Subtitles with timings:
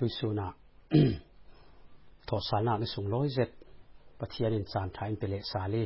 [0.00, 0.48] ตุสุนา
[2.28, 3.50] ถอดสานาในสูงร้อยเจ็ด
[4.18, 5.84] ปะเทียนินสารทายเปเลสาลี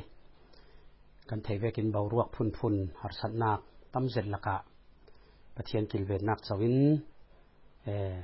[1.29, 3.61] กันเทเวกินเบารวกพุนพุนหัสันนาก
[3.95, 4.57] ตั้มเจ็ดละกะ
[5.55, 6.77] ปะเทียนกิลเวนนักสวิน
[7.85, 8.15] เออ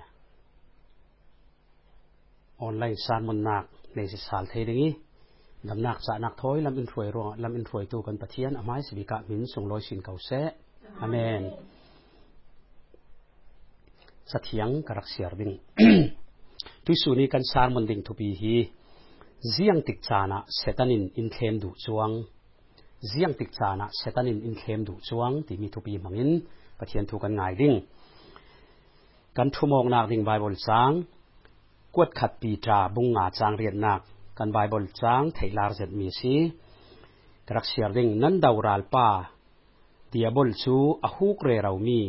[2.60, 4.92] อนไลน์สารมนนักในสิสารเทงี้
[5.68, 10.30] ลำนักสานักถอยลำอินถวยรอลำอินถวยตูกันปะเทียนอมายสิบิกะมินสูงร้อยสินเก่าแซ
[11.00, 11.42] อเมน
[15.38, 15.58] ding
[16.84, 18.54] tui su ni kan sar mun ding thupi hi
[19.54, 22.14] ziang tik chana setanin in thlem du chuang
[23.10, 26.30] ziang tik chana setanin in thlem du chuang ti mi thupi mangin
[26.78, 27.76] pathian thu kan ngai ding
[29.36, 30.94] kan thumong nak ding bible chang
[31.94, 34.00] quất khát pi tra bung ngà chang rian nak
[34.36, 36.34] kan bible chang theilar zet mi si
[37.46, 39.08] karak siar ding nan dau ral pa
[40.12, 42.00] diabol chu a huk re rau mi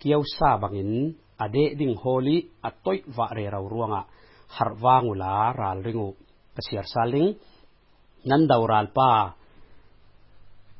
[0.00, 0.92] kiau sa bangin
[1.44, 2.36] ade ding holi
[2.68, 4.00] atoi wa re rau ruanga
[4.54, 6.08] har wangula ral ringu
[6.56, 7.28] kasiar saling
[8.28, 9.10] nan dau ral pa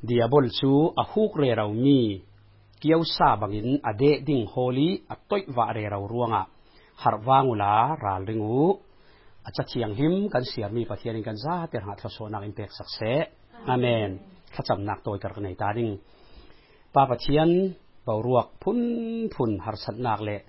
[0.06, 2.00] diabol chu a huk re rau mi
[2.80, 6.42] kiau sa bangin ade ding holi atoi wa re rau ruanga
[7.02, 8.60] har wangula ral ringu
[9.46, 12.72] acha thiang him kan siar mi pathian kan za ter ha thla so nak impact
[12.78, 13.12] sakse
[13.72, 14.10] amen
[14.54, 15.92] khacham nak toy kar nei ta ding
[16.94, 17.50] pa pathian
[18.08, 18.80] เป่ารวกพุ่น
[19.34, 20.42] พุ่นหารสัตนาเละ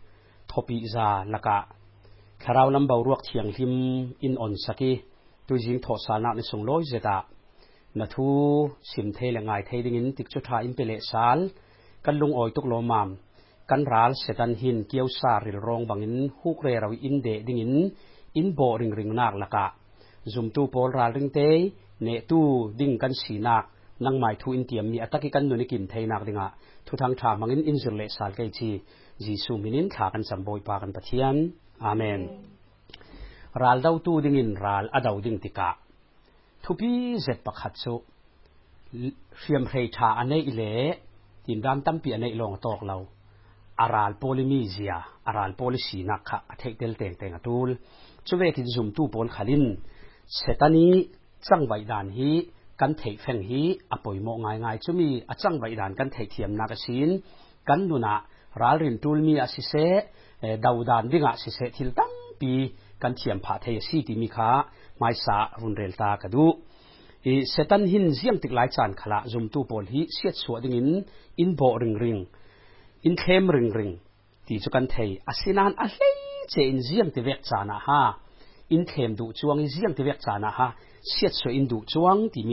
[0.52, 1.58] ทบีจาลักะ
[2.44, 3.74] คาราวลำเป่ารวกเทียงหิม
[4.24, 4.94] อินอ่อนสกี
[5.48, 7.18] ตุจิงทอสานากในสงลอยเจตา
[8.00, 8.30] นาทู
[8.92, 11.38] สิมเทลงไงเทดิงินติกจุธาอินเปเลสาล
[12.06, 13.10] กันลุงออยตุกโลมาม
[13.70, 17.74] กันรัลเสตันหินเกียวซาริลรองบังอินฮุกเรราวอินเดดิงิน
[18.38, 19.66] อินโบริงริงนาลักะ
[20.34, 21.40] จุมตูโปลราริงเต
[22.04, 22.40] เนตู
[22.80, 23.66] ดิ่งกันสีนาก
[24.06, 26.48] นังหมายทูอินเตียมมีอัตกิกันนุนิกินไทยนักดิงะ
[26.88, 28.70] ทุทางถามังอินอินสุเลสาลเกจี
[29.24, 31.36] จิสูมินินขากันสัมบอยปากันปะเทียน
[31.84, 32.22] อาเมน
[33.62, 35.70] รัลดาวตูดิงินรัลอดาวดิงติกะ
[36.64, 36.92] ทุพี
[37.24, 37.96] เจ็ดปักขัดสุ
[39.40, 40.64] เฟียมเฮชาอันเนอิเล
[41.46, 42.98] ตินดามตั้มปีอันเนลงตอกเรา
[43.82, 44.94] อาราลโพลิมิเซีย
[45.28, 47.70] อาราลโพลิสีนักขะเทกเดลเตงเตงอตูล
[48.28, 49.64] ช่วยกินซุมตูปโลขลิน
[50.36, 50.88] เซตานี
[51.48, 52.30] จังไวดานฮี
[52.82, 53.62] กันเทเฟงฮี
[53.92, 57.10] อปอยโมงายงายจุมีอาจังไวดานกันเทเทียมนากสิน
[57.70, 58.16] กันนุนะ
[58.62, 59.74] ราลินตูลมีอาศิเซ
[60.66, 62.52] ดาวดานดิ่งอาศิเซทิลตั้งปี
[63.04, 64.50] กันเทียมผาเทซีติมีคา
[64.98, 66.46] ไมสารุนเรลตากระดู
[67.26, 70.88] อีเซตันหินเสียงติกไลายจานขละจุมตูปอลฮีเสียดสวดิ่งิน
[71.40, 72.18] อินโบริงริง
[73.06, 73.92] อินเทมริงริง
[74.48, 74.96] ตีจุกันเท
[75.28, 76.02] อาศินานอะไร
[76.50, 78.00] เจอินเสียงติเวกจานะฮะ
[78.72, 80.68] อินเทมดูจวงเสียงติเวกจานะฮะ
[81.08, 82.52] ตรงเราดิ้ง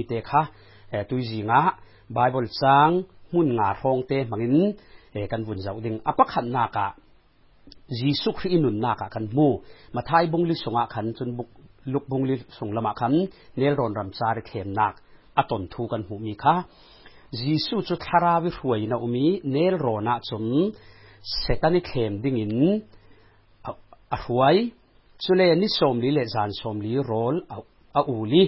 [27.61, 28.43] เอาอูลี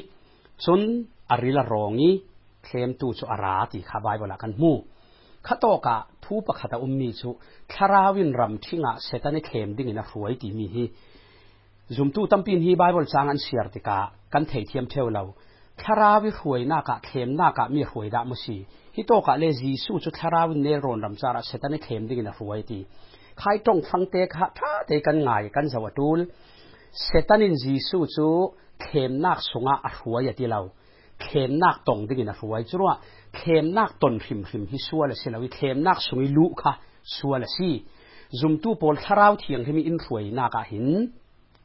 [0.64, 0.80] สุน
[1.30, 2.10] อาริละรองี
[2.64, 4.72] เคลมตูสุอาราติคาบายบลักันมู
[5.46, 7.30] ขตอกะทูปะขตะอุมมีชุ
[7.74, 10.84] คาราวินรำทิงะเซตันเคลมดิ่งนะรวยตีมีฮี
[11.94, 13.98] zoom ตูตัมปีนฮีบายบลจางอันเสียติกะ
[14.32, 15.22] กันเทเทียมเทวเรา
[15.82, 18.56] คาราวิรวยนากะเคลมนากะมีรวยดะมุสี
[18.96, 22.78] ฮิโตกะเลจีสูจุคาราวินเนรอนรำจาระเซตันเคลมดิ่งนะรวยตี
[23.38, 26.18] ใครต้องฟังเตกะท่าเตะกันง่ายกันสวัสดูล
[27.02, 28.28] เซตันินจีสูจู
[28.82, 30.60] เขมนักสงะอหัวยาที่เรา
[31.22, 32.90] เขมนักตรงดิ่งนะหัวจรว
[33.36, 36.72] เขมนักตนพิมพิมฮิสัวเละสิเราเขมนักสงิลุค่ะ
[37.16, 37.68] สัวเลยสิ
[38.40, 40.86] zoom ตู้ปอลทาราวเทียงให้มีอินสวยนากะหิน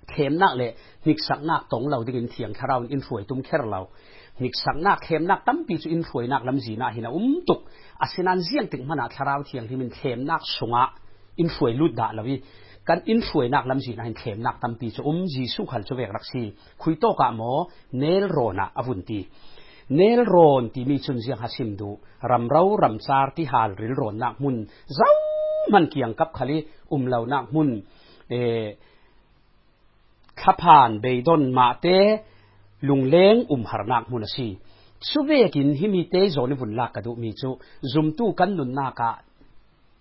[0.09, 0.69] เขมนักเลย
[1.07, 3.81] นิกสักนักตรงเราดีกินเทียงทาราวอินสวยตุ้มแค่เรา
[4.43, 7.59] นิกสังนักเขมนักตั้มปีจุอินสวยนักลำจีนาหินอุ้มตุก
[8.01, 10.83] อาศัยนันเสียงถึงมนาทาราวเทียงที่มันเขมนักสงะ
[11.39, 12.35] อินสวยลุดดาเราวิ
[12.87, 16.43] กันอินฟวยนักลำจีน่นเข้มนักตั้มปีจูอุ้มจีสุขัลจูเวกรักซี
[16.81, 17.51] คุยโตกะโมอ
[17.99, 19.19] เนลโรนะอวุนตี
[19.95, 21.89] เนลโรนที่มีชุนเสียงฮัสิมดู
[22.31, 24.55] รำเร้ารำซาร์ที่ฮาลริลโรนนักมุน
[24.95, 25.11] เจ้า
[25.73, 26.57] มันเกี่ยงกับขลี
[26.91, 27.69] อุ้มเรานักมุน
[28.29, 28.33] เอ
[30.41, 31.85] ขพานเบดอนมาเต
[32.89, 34.47] ลุงเลงอุ้มหารนักมุนสี
[35.09, 37.49] สุเวกินฮิมีเตโซนิบุนลักกระดูมีจู
[37.91, 39.09] ซุมตู้กันนุนนากะ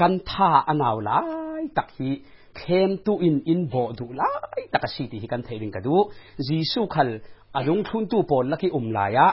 [0.00, 1.20] กันท่าอนาวลา
[1.60, 2.10] ยตักฮี
[2.56, 5.96] เคมตูอินอินโบดูลายตักสีที่กันเทลิงกันดู
[6.46, 7.08] จีสุขัล
[7.56, 9.26] อารมณ์ทุนตูปนลักที่อุ้มลายะ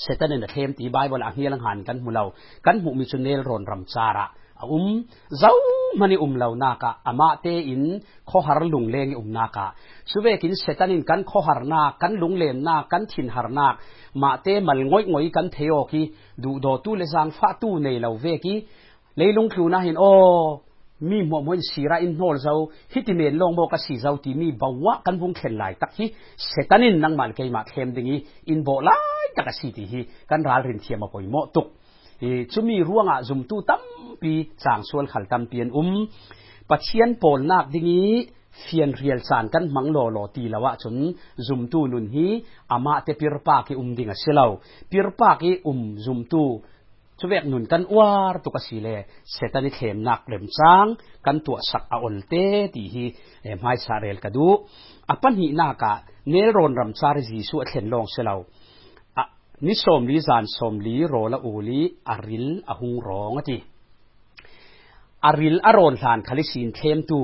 [0.00, 2.24] เซตันเนเทมตีบายบนอังเฮลังหันกันมุเรา
[2.66, 4.26] กันมุมีชนเนลรอนรำซาระ
[4.72, 4.86] อุ้ม
[5.38, 5.54] เจ้า
[6.00, 7.82] มันอุ้มเล่านากอามาเตอิน
[8.30, 9.58] ข้อหารลุงเลงอุ้มนาก
[10.10, 13.74] สุเวกินเซตันินกันข้อหารนากันลุงเลนนากันถิ่นหารนาก
[14.22, 16.02] มาเตมันงอยงอยกันเทโอกี
[16.42, 18.54] ดูดอตูเลสังฟาตูในเล่าเวกี
[19.16, 20.60] lau ve ki leilung thlu na hin o
[21.00, 24.34] mi mo mo sira in hol zau hiti men long mo ka si zau ti
[24.34, 28.24] mi bawa kan bung khen lai tak hi setanin nang mal ke ma khem dingi
[28.46, 31.66] in bo lai tak si ti hi kan ral rin thiam ma poi mo tuk
[32.20, 33.80] chumi ruanga zum tu tam
[34.20, 36.06] pi chang sual khal tam pian um
[36.68, 41.66] pathian pol nak dingi fian riel san kan mang lo lo ti lawa chun zum
[41.72, 44.60] tu nun hi ama te pir pa ki um dinga silau
[44.90, 46.60] pir pa ki um zum tu
[47.22, 48.88] ชเวกหนุนกันวารตุกสีเล
[49.32, 50.86] เซตันิเขมนักเหลมจ้าง
[51.26, 52.34] กันตัวสักอาอนเต
[52.74, 53.04] ตีฮี
[53.42, 54.48] เอ็ม่ฮซาเรลกรดู
[55.10, 55.92] อปันหีนากะ
[56.30, 58.34] เนรอนรำซาริจีสุเอเนลองเสลา
[59.18, 59.20] อ
[59.66, 63.56] นิสมลีจานสมลีโรละอูลีอาริลอหุงรองอจี
[65.26, 67.20] อาริลอารอนทานคาลิสินเทมตู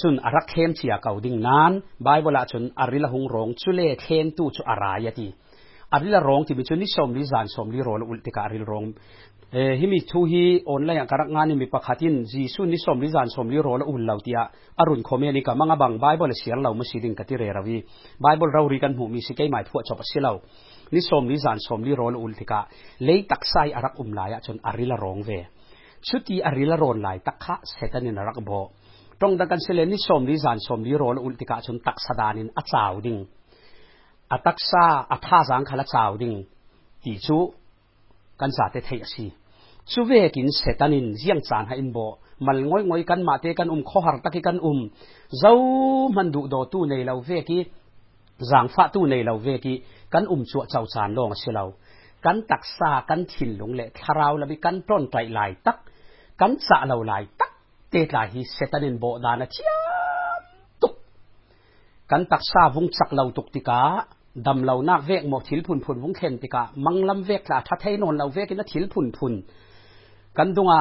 [0.00, 1.72] ชุนอารักเทมเสียเก่าดิ่งนั้น
[2.06, 5.28] บายเวลาชุนอาริลอหุงรองชุเลเทมตูชุอารายตี
[5.94, 8.84] อาริลร้องที่มีชนนิดสมลีจานสมลีโรละอุลติกาอาริลร้อง
[9.52, 13.58] himi thu hi online karak ngani mi pakhatin jisu ni som li zan som li
[13.58, 14.42] ro la ul lautia
[14.78, 17.82] arun khome ni ka manga bang bible siar lau ma siding ka ti re rawi
[18.24, 20.36] bible rawi kan mu mi si kai mai thu chop silau
[20.92, 22.60] ni som li zan som li ro la ul ti ka
[23.06, 25.40] le taksai arak um la ya chun arila rong ve
[26.06, 28.60] chuti arila ron lai takha setanin arak bo
[29.20, 31.56] tong da kan sele ni som li zan som li ro la ul ti ka
[31.64, 33.20] chun tak sadanin a chaw ding
[34.34, 36.36] ataksa atha zang khala chaw ding
[37.02, 37.38] ti chu
[38.40, 39.26] kan sa te thei asi
[39.86, 43.54] chu ve kin setanin ziang chan ha in bo mal ngoi ngoi kan ma te
[43.54, 44.88] kan um kho har taki kan um
[45.42, 45.58] zau
[46.14, 47.64] man du do tu nei lo ve ki,
[48.50, 51.72] zang fa tu nei lo ve ki, kan um chu chau chan long si lo
[52.22, 55.76] kan tak sa, kan thin lung le tharau la bi kan ton tai lai tak,
[56.38, 57.52] kan sa lo lai tak,
[57.90, 59.46] te la hi setanin bo da na
[60.80, 60.94] tuk.
[62.08, 63.80] Kan tak sa vung chak lo tuk tika
[64.34, 67.76] dam lo nak vek mo thil phun phun vung khen tika manglam vek la tha
[67.82, 69.34] thei non lo vek na thil phun phun.
[70.38, 70.80] กันตรงอะ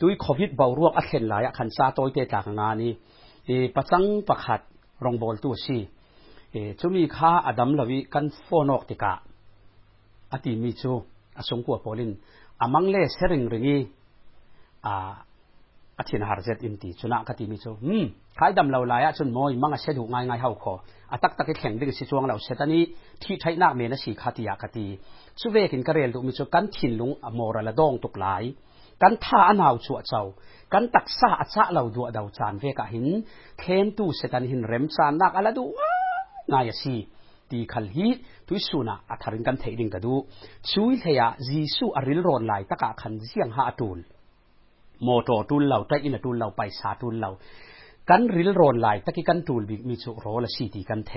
[0.00, 2.92] ตุยโควิดเบาร่วงอัศนหลายขันซาโตยเตจากงานนี้
[3.74, 4.60] ประจังประขัด
[5.04, 5.78] รองบอลตัวซี
[6.52, 9.12] เอจุมีค่าอดัมลวิกันฟอนอกติกา
[10.32, 10.92] อติมีจู
[11.38, 12.10] อสงกัวโอลิน
[12.60, 13.78] อามังเลเซริงริงี
[14.86, 15.10] อ่า
[15.98, 18.04] อธินหารเจตอินตีชนะกติมิโซอืม
[18.38, 20.72] ขายดำเราลายจนมอยมังเสดูง่ายง่ายเฮาคอ
[21.12, 22.82] อตักตักแข็งดึงสิจวงเราเสตานี้
[23.22, 24.86] ที่ใช้น้าเมนสีคาติยากติ
[25.40, 28.42] สุเวกินกระเรียนลุมิโซกันถิ่นลุงอโมระละดองตกหลาย
[29.02, 30.22] กันท่าอนาอาชัวเจ้า
[30.72, 33.06] กันตักซาอัศะเราดัวดาวจานเวกะหิน
[33.58, 35.64] เทนตูเสกันหินเร็มจานนักอะไรดู
[36.52, 36.94] นายสี
[37.50, 38.06] ตีขัลฮี
[38.46, 40.14] ทุยสุนะอัธรินกันเทดิงกันดู
[40.70, 43.98] ช่วยเทียจีสูอริลรอนไหลตะกะขันเสียงหาตูล
[45.04, 47.30] โมโตตูลเราต่อินตูลเราไปสาตูลเรา
[48.10, 51.12] กันริลรอนไหลตะกิกันตูลบิมีสุโรละสีตีกันเท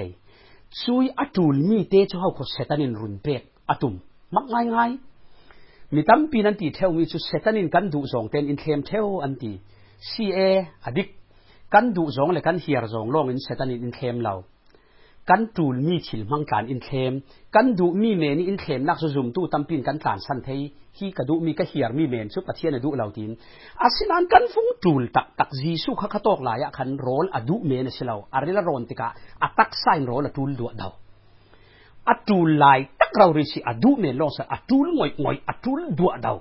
[0.82, 3.94] ช่วยอตูลมีเตชเฮาขดเสตันินรุนเปกอตุม
[4.36, 5.13] มักง่ายๆ
[5.96, 9.52] มีตั้มปีนันตีเทวมีชุดเซตันินกันดูสองเตนอินเทมเทวอันตี
[10.10, 10.40] ซีเอ
[10.86, 11.08] อดิก
[11.74, 14.36] กันดูสองและกันเฮียร์สองลองอินเซตันินอินเทมเรา
[15.30, 17.12] กันดูลมีฉิลมังการอินเทม
[17.56, 20.60] กันดูมีเมนีอินเทมนักซุ่มตู้ตั้มปีนกันการสันเทย
[20.98, 23.32] ฮีกระดูมีกระเฮียร์มีเมนชุดประเทศนดูเราดิน
[23.82, 29.08] อาศินันกันฟุ้งตูลตักตักจีสุขะขะตกหลายขันโรลอดูเมนเชลาอาริลารอนติกะ
[29.44, 30.90] อัตักไซน์โรลตูลดวดเดา
[32.10, 32.80] อัตูลลาย
[33.18, 36.38] เราริสิอดูเมลอสอตุลงอยงอยอตุลดัวดาว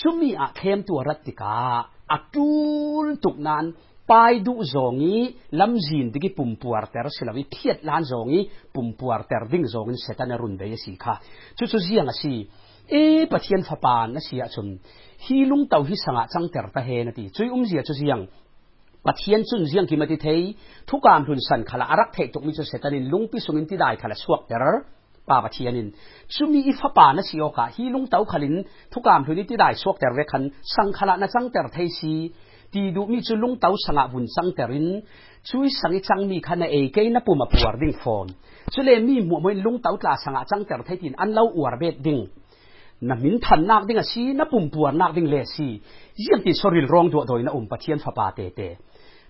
[0.00, 1.56] ซุมีอาเทมตัวรัติกา
[2.12, 2.50] อตุ
[3.04, 3.64] ลตุกนัน
[4.08, 4.14] ไป
[4.46, 5.16] ดูจงี
[5.60, 8.40] ลำจีนดิกิปุ่มปัวเตอร์สลาวิเทียดล้านจงี
[8.74, 11.14] ปุ่มปัวเตอร์ดิ้งจงินเซตันรุนเบยสิค่ะ
[11.56, 12.32] ชุดชุดเสียงสิ
[12.90, 14.68] เอ๊ะปะเทียนฟปานนะเสียชน
[15.24, 18.18] ฮีลุงเต่าฮิสังะจังเตอร์ตะเฮนตีช่วยอุ้มเสียชุดเสียง
[19.06, 20.40] ปะเทียนชุนเสียงกิมติเทย
[20.88, 24.82] ทุกการทุนสันขละอารักเทตุกมิจเซตันินลุงพิสุงินที่ได้ขละสวกเตอร์
[25.28, 25.88] ป่าปะเทียนิน
[26.34, 28.54] ชุมีอิฟป่านะชิโอกะฮีลุงเต้าขลิน
[28.92, 30.42] ทุกามทุนิที่ได้ชวกแต่เรคัน
[30.74, 32.14] สังขละนะสังแต่เทศี
[32.72, 34.86] ตีดูมีชุลุงเต้าสังอบุญสังแต่ริน
[35.48, 38.26] ช่วยสังจังมีคันเอเกนปุ่มปวดดิ่งฟอน
[38.72, 42.18] ช่วยเลมีหมวยลุงเต้าตลาสังอาจังแต่เทตินอันเล่าอวดเบ็ดดิ่ง
[43.08, 45.68] นามินทันนักดิ่งสีนับปุ่มปวดนักดิ่งเลสี
[46.18, 48.60] เยี่ยมติสริลรองตัวโดยนะอุมปเทียนฟปาเตเต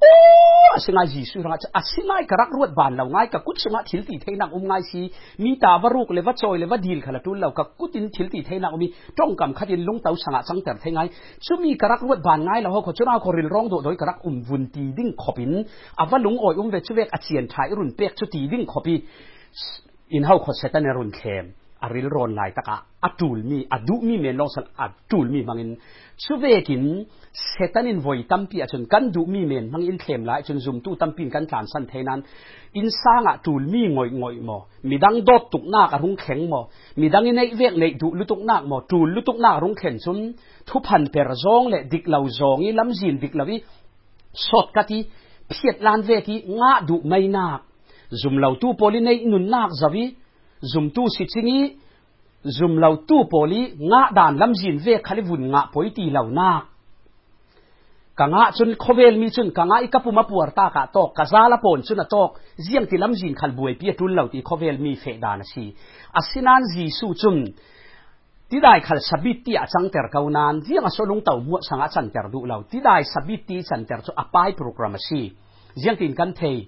[0.00, 0.14] โอ้
[0.84, 5.00] สิงายีสุรัชอาสินายกระรักรวดบานเราง่ายกับกุศลทิลตีเทนังอมง่ายสี
[5.44, 8.86] มีตาบรุกเลยวะจอยเลยวะดีลขลัดุนเรากับกุตินทิลตีเทนังมี
[9.18, 11.06] จ้องกำขัดินลงเตาสังาสังแต่เทง่าย
[11.44, 15.52] ชื่อมีกระรักรวดบานง่ายเราเขาจุนาเขาเรินร้องโดดโดยกระรักอุ่มวุ่นตีดิ้งขบิน
[15.98, 18.94] อาว่ะลุงอ่อยอุ้มเวชเวกอาเจียนไทยรุ่นเปียกชุดตีดิ้งขบี
[20.12, 21.46] อินเฮาขดเซตันรุ่นเคม
[47.36, 47.60] นัก
[48.10, 50.04] zum lo tu poli nei nun nak zawi
[50.60, 51.76] zum tu si chingi
[52.44, 56.22] zum lo tu poli nga dan lam jin ve khali vun nga poi ti lo
[56.38, 56.50] na
[58.18, 61.24] ka nga chun khovel mi chun ka nga ikapu ma puar ta ka to ka
[61.24, 62.22] zala pon chun to
[62.64, 65.64] ziang ti lam jin khal buai pi tul lo ti khovel mi fe dan si
[66.18, 67.38] asinan ji su chun
[68.48, 72.06] ti dai khal sabit ti achang ter kaunan ziang a solung tau mu sanga chan
[72.14, 75.20] ter du lo ti dai sabit ti chan ter chu apai program si
[75.80, 76.58] ziang tin kan thei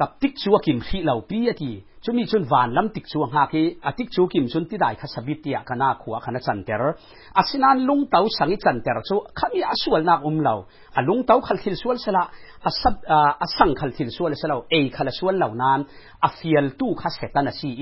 [0.00, 6.94] กับติ๊กชัวกิมขีเหล่าปีที่ ชุมีชุนวานลำติกชัวหากีอติกชัวกิมชุนที่ได้ขัสบิติอาคณะขัวคณะจันเตอร์
[7.38, 10.54] อาศินันลุงเต้าสังจันเตอร์ชัวขมีอาสวลนักอุ้มเหล่า
[10.96, 12.24] อาลุงเต้าขัลทิลสวลสละ
[12.66, 12.94] อาสับ
[13.42, 15.78] อาสังขัลทิลสวลสละเอขัลสวลเหล่านั้น
[16.24, 17.72] อาฟิลตู้ขัสเซตันสี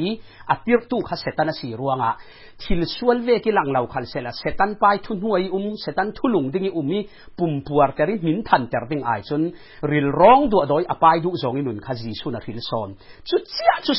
[0.50, 2.12] อาติร์ตู้ขัสเซตันสีรวงอะ
[2.62, 6.98] ทิลสวลเวกิลังเหล่าขัลเสละเซตันไปทุนหวยอุ้มเซตันทุลุงดิ้งอุ้มมี
[7.38, 9.42] ปุ่มปัวเตอร์มินทันเตอร์ดิ้งไอซุน
[9.90, 12.88] ริลร้องดัวโดยอปายดุจงอินุนขจีสุนริลซอน
[13.28, 13.98] ชุดเสียชุด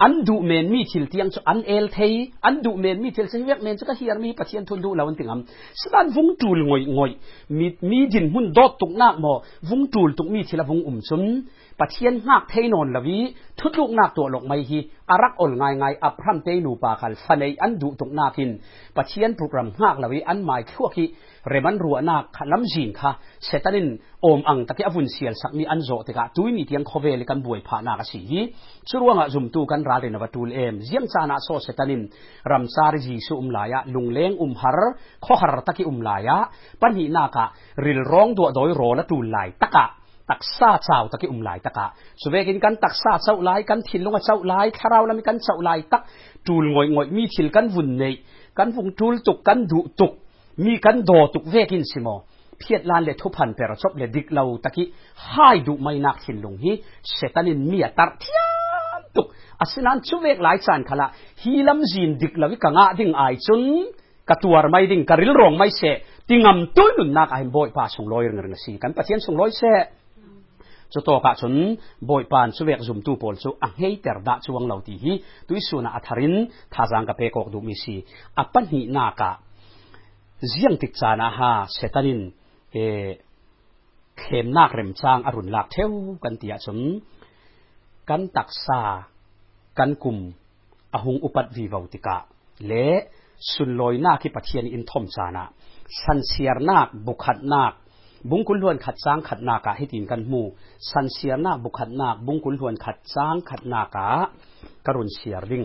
[0.00, 2.12] อันดูเมนมีทิลเตียงอันเอลเทย
[2.44, 5.40] อันดูเมนมีทิลเสียเมนจะก็เฮียมีปะเทียนทุนดูแล้วอันติงาม
[5.80, 7.10] สตันวงจูลงอยงอย
[7.58, 9.32] มีมีดินหุ่นดอดตุกนักหมอ
[9.68, 11.22] วงจูลตุกมีทิลวงอุ่มซุน
[11.80, 13.18] ปัจจัยนหักเทนอนละวี
[13.60, 14.78] ทุกลูกนักตัวหลอกไม่ฮี
[15.10, 18.50] อารักอลง่ายง่ายอัพรัมเตนูปาคัลฟันอันดูตุกนักิน
[18.96, 21.04] ปัจจัยนโปรแกรมหักละวีอันหมายชั่วคี
[21.48, 23.10] เรมันรัวนักขลัมจินค่ะ
[23.44, 23.86] เซตันิน
[24.22, 28.20] โอมอังตะกี้อวุนเสียลสักมีอันโจติกะตุยนี่เตียงโคเวลกันบวยผ่านากสี
[28.88, 32.02] ชรวงอะจุมตูกันราเดนวัตูลเอมเจียงจานาโซเซตันิน
[32.50, 34.94] รัมซาริจีสุอุมลายะลุงเลงอุมฮาร์
[35.24, 36.36] ข้อฮาร์ตะกี้อุมลายะ
[36.82, 37.44] ปัญหีนากะ
[37.84, 39.86] ริลร้องตัวโดยโรละตูลลายตะกะ
[40.30, 41.86] ตักซาเจ้าตะกี้อุ้มหลายตะกะ
[42.22, 46.02] สเวกินกันตักซาเจ้าหลายกันทินลงเจ้าหลายคาราวแล้วมีกันเจ้าหลายตัก
[46.46, 48.14] จูลงอยงอยมีทิลกันวุ่นเนย
[48.58, 50.12] กันฟุงจูลตุกกันดุตุก
[50.64, 52.08] มีกันโดตุกเวกินสิโม
[52.58, 54.86] เพียรลานเลทุพันเปรชบเลดิกเราตะกี้
[55.28, 56.72] ให้ดูไม่นักทินลงฮี
[57.14, 58.40] เสตันินมีตัดเทีย
[59.00, 59.26] นตุก
[59.60, 61.06] อาศินันชุเวกหลายจานขละ
[61.42, 63.62] ฮีลำจินดิกเราวิกังอาดิ่งไอจุน
[64.30, 65.80] กตัวไม่ดิ่งกริลรองไม่เส
[66.28, 69.62] ติงามตุ้ยนุนนักไอ้บอยป่าส่งลอยเรื่องนี้สิกันปะเทียนส่งลอยเส
[70.92, 71.54] จุดโตกะชน
[72.08, 75.12] บอยปานสุเวกจุมตูปอลสุอังเฮเตอร์ดาชวงเหล่าตีฮี
[75.46, 76.34] ตุยสุนาอัธริน
[76.74, 77.94] ท่าจังกับเปกอกดูมิสี
[78.38, 79.30] อัปันหีนากะ
[80.50, 82.20] เจียงติกจานาฮาเซตันิน
[82.72, 82.76] เอ
[84.18, 85.92] เขมนักเรมจางอรุณลักเทว
[86.24, 86.78] กันตียชน
[88.08, 88.80] กันตักซา
[89.78, 90.16] กันกุม
[90.94, 92.16] อหุงอุปัตวีวติกะ
[92.66, 92.72] เล
[93.50, 95.44] สุนลอยนาคิปะเทียนอินทอมจานา
[96.00, 97.72] สันเสียรนาคบุคัดนาค
[98.30, 100.42] บุงคุลหวนขัดจ้างขัดนากาให้ตินกันมู
[100.90, 104.08] สันเสียนาบุขัดนาบุงคุลหวนขัดจ้างขัดนากา
[104.86, 105.64] กรุนเสียริง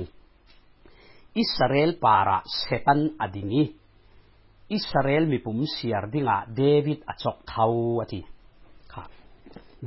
[1.39, 3.63] อิสราเอลปาระเซตันอดิงี
[4.74, 7.65] อิสราเอลมีปุ่มเสียริงะเดวิดอจอกเทา
[8.00, 8.19] อติ
[8.93, 9.03] ค่ะ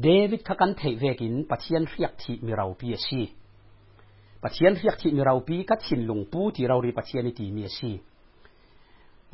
[0.03, 3.21] เดวิดขกันเทเวกินปะเทียนเรียกที่มีเราปีชี
[4.43, 7.91] ปะเทียนเรียกที่มีเราปีกัดหินหลงปูที่เรารีปะเทียนในตีมีชี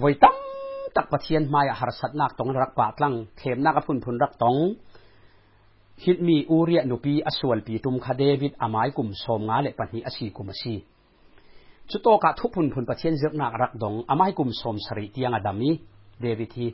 [0.01, 0.37] ไว้ตั้ง
[0.97, 4.57] ตักปะเทียนมายหารสัตนักตองรักปาตลังเขมนักพุ่นพุนรักตอง
[6.05, 10.75] ฮิตมีอูเรียนุปีอสวลปีตุมคาเดวิดอามายกุมสมงาเลปันฮีอสีกุมสี
[11.91, 15.71] ชุดโตกะทุกพุนพุนปะเทียนเจบนักรักดองอามายกุมสมสริเตียงอดามี
[16.21, 16.67] เดวิดที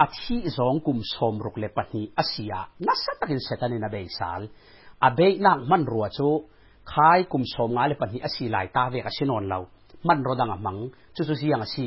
[0.00, 4.40] อาทิสองกุมสมรุกเลปันฮีอสียานัสตักินเซตันินาเบยสาล
[5.04, 6.28] อาเบยนักมันรัวจู
[6.92, 9.58] คายกุมสมงาเลปันหิอสีหลายตาเวกอสินนเรา
[10.08, 10.76] มันรดังมัง
[11.16, 11.86] จุจุสียังอสี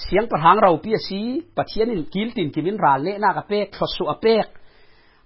[0.00, 1.20] เสียงปะทางกะหางเราเปียสี
[1.56, 4.46] ปะเทียนินกิลตินกิมินราเลนากะเปกทศสุอเปก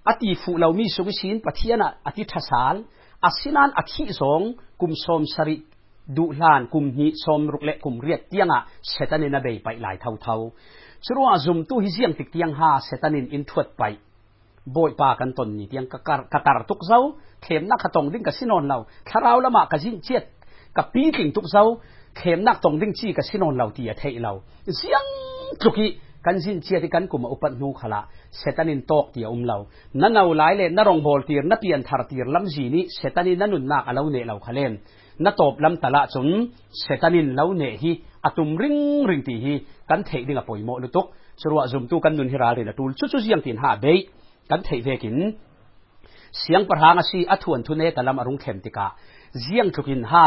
[0.08, 2.74] อติฟูเรามีสุกิสินปะเทียนะอติทัสาล
[3.24, 4.40] อาศินันอธิสง
[4.80, 5.56] กุมสมสริ
[6.16, 10.36] ดูลานกุมหิสมรุกเลกุมเรียดเตียงอะเซตันินเบยไปหลายเท่าเท่า
[11.04, 13.82] ชรัวซุมตู้ฮิเซียงติเตียงหาเซตันินอินทวดไป
[14.76, 15.98] บอยปากันตนนี่เตียงกะ
[16.32, 17.00] กะตารตุกเจ้า
[17.42, 20.22] เข็มนักขตงดิ้งกับสินอนเราถ้าเราละมากะจินเจียด
[20.76, 21.64] กับปีกิ่งทุกเจ้า
[22.16, 24.32] เข็มนักตรงดิ้งจี้กับสินนเราตียเทเรา
[24.76, 25.04] เสียง
[25.62, 25.86] ทุกี
[26.26, 28.00] กันสินเชียที่กันกุมอุปนูขละ
[28.38, 29.56] เซตันินตอกเตียอุมเรา
[30.00, 34.72] นั่นเอาหลายเลยนั่นรองบอลตีร์นั่นเปลี่ยนทาร์ตีร์ลำจีนี่เซตันินนั่นนุนนักเอาเนเราขเลน
[35.24, 36.28] นั่นตบลำตละจน
[36.80, 37.90] เซตันินเราเนฮี
[38.24, 38.76] อาตุมริง
[39.10, 39.52] ริงตีฮี
[39.90, 41.06] กันเทดิ่งอปอยโมลุตุก
[41.40, 43.98] สรัวจุมตุกันนุนฮิราเรนตูลชุชุยังตินหาเบย
[44.50, 45.16] กันเทเวกิน
[46.38, 48.86] เสียงประหางสีอัทวนทุเนตลำอรุงเข็มติกา
[49.40, 50.26] เสียงทุกินหา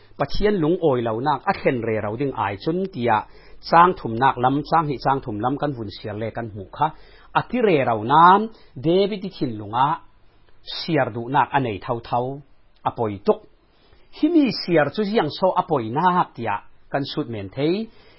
[0.19, 3.11] ปะเชียนลุงโอยเหล่านักอัดเค็นเรเราดึงอายจนเตีย
[3.71, 6.87] สร้างถุมนักล้ำสร้างหิสร้างถุมล้ำกันหุ่นเสียเลกันหูค่ะ
[7.35, 8.39] อัติเรเรานาม
[8.83, 9.87] เดวิดทินลุงอะ
[10.75, 12.19] เสียดูนักอันไหนเท่าเท่า
[12.85, 13.39] อปอยตุก
[14.17, 16.51] ฮิมีเสียจุดยังโซอปอยนักเตีย
[16.93, 17.57] กันสุดเหม็นเท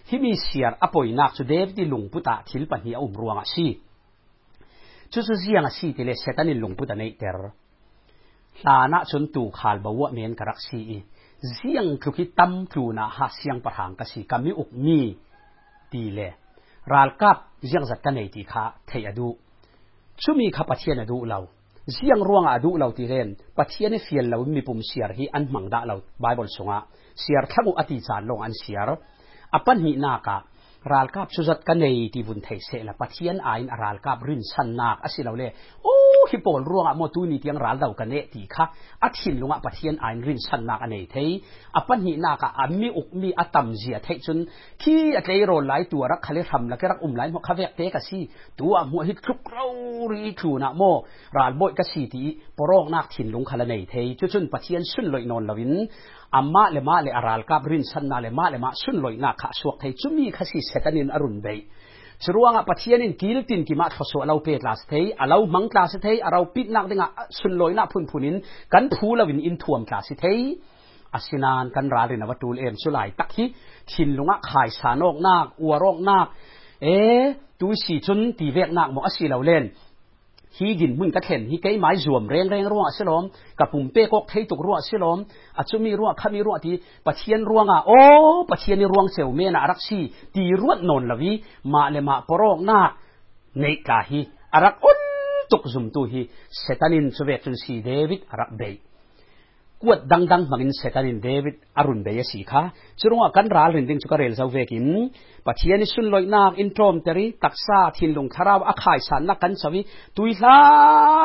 [0.09, 3.66] ฮิมีเสียอปอยนักจุดเดวิดลุงพุตะทิลปัญญาอุมรวงอาชี
[5.12, 7.53] จุดเสียงอาชีที่เลเซตันิลุงพุตะในเตอร์
[8.66, 10.81] ลานะจนตูขาลบวะเมนกรักซี
[11.50, 15.00] เสียงคือคิดตั้มตูนะหาเสียงประหางกสีกามีอุกมี
[15.92, 16.20] ตีเล
[16.92, 19.28] รัลกับเสียงจัดกันในตีขาเทียดู
[20.22, 21.38] ชุมีข้าปะเทียนดูเรา
[21.94, 26.78] เสียงร่วงอดูเราตีเรนปะเทียนเฟียนเรามีปุ่มเสียร์ที่อันมังดาเราไบเบิลสงะ
[27.20, 28.96] เสียร์ทั้งอติจานลงอันเสียร์
[29.55, 30.37] อปันหินากา
[36.31, 38.65] ฮิปอนรัวงอะมอตูนี่เตียงรานเดากันเนตีค่ะ
[39.05, 41.27] อัดหินลงอปะเทียนอันรินชันนักอันเนที
[41.77, 44.39] อะปัญหาหนักอะมีอุกมีอัตมเจียเทจน
[44.83, 48.21] ขี้อัตเลโรไลตัวรักคาเลทำและรักอุ้มไลมอคาเวกเตกัสี
[48.59, 49.65] ตัวมัวฮิตคลุกเรา
[50.11, 50.83] รีถูนะโม
[51.37, 52.25] รานบอยกัสีที
[52.59, 55.73] ปรองนักหินลงคาลเนทีจุดจนปะเทียนสุนลอยนอนลวิน
[56.37, 61.59] อามาเลมาเลอารัลกับรินชันนาเลมาเลมาสุนลอยนักขะสวกเทจุมีขสีเสตันินอรุณเบย
[62.25, 66.17] churuanga pathianin kil tin ki ma thoso alo pe class thei alo mang class thei
[66.27, 67.07] arau pit nak dinga
[67.39, 68.37] sun loi na phun phunin
[68.73, 70.41] kan thu lawin in thuam class thei
[71.17, 73.45] asinan kan ra rin awatul em sulai tak hi
[73.91, 76.27] thin lunga khai sanok nak uarok nak
[76.97, 76.99] e
[77.59, 79.65] tu si chun ti vek nak mo asi lo len
[80.59, 83.25] ฮีกินมุ่งกระเห็นฮีไกไม้จวมเรงเรงรัวสิลอม
[83.59, 85.19] กับปุ่มเป้กอกไทยตกรัวสิลอม
[85.57, 86.75] อาจจะมีรัวขามีรัวที่
[87.07, 87.99] ปะเชียนรัวงอะโอ้
[88.51, 89.99] ปะเชียนในี่รัวงเซลเมนะรักชี
[90.35, 91.33] ตีรวดนนละวิ
[91.73, 92.81] มาเลมาปรอกน้า
[93.61, 94.21] ในกาฮี
[94.55, 94.99] อารักอุน
[95.53, 96.21] ตกซุมตูฮี
[96.59, 98.75] เซตันินสเวตุนซีเดวิดอารักเบย
[99.83, 102.62] กวดดังดังมังอินเซกันินเดวิดอรุณเบียสีค่ะ
[103.01, 104.87] ชรุงกันราลรินดิงจุกเรลเซเวกิน
[105.47, 109.81] ปัจเจียนิสุนลอยนาอินโทรมเตรีตักซาทินลงทาราวอาคายสันนักกันสวิ
[110.16, 110.57] ตุยลา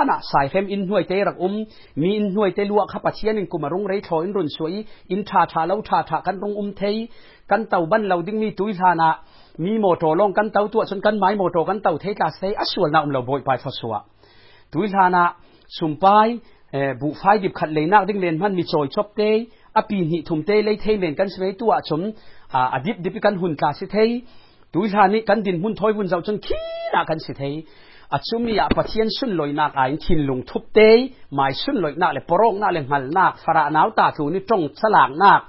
[0.08, 1.54] นะสายเฟมอินหน่วยเตรักอุม
[2.02, 4.74] มีอินหน่วยเตลวกขับปัจเจียนินกุมารุงไรทออินรุนสวย
[5.12, 6.96] อินทาทาเลาทาทากันรุงอุมเทย
[7.52, 9.10] กันเต่าบันเราดิ้งมีตุยลานะ
[9.66, 14.00] มีโมโตลงกันเต่าตัวชนกันไม้โมโตกันเต่าเทกาเซอสวนนาอุมเราบอยไปฟสวะ
[14.72, 15.24] ตุยลานะ
[15.78, 16.06] สุมไป
[17.02, 19.36] บุฟไฟดิบขัดเลยนักดิ้งเลนมันมีโจยชอบเตย
[19.76, 22.02] อปีนิถุมเตยเลยเทเมนกันสมัยตัวชม
[22.74, 24.10] อดิบดิบกันหุ่นกาสิเทย
[24.74, 26.60] ตุยทานี้กันดินหุ่นถอยหุ่นเจ้าจนขี้
[26.94, 27.54] นักกันสิเทย
[28.14, 30.98] อาชุมีอาปะเทียนสุนลอยนักอายขินลงทุบเตย
[31.36, 35.42] หมาสุนลอยนักเลยปรงนักเลยหันนักฟระนาวตาถูนี่จงสลากนัก